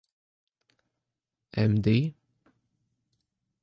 [1.57, 1.93] Md.